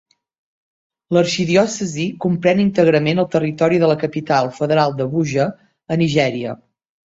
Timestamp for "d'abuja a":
4.99-6.03